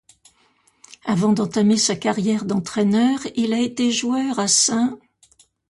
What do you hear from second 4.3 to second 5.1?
à St.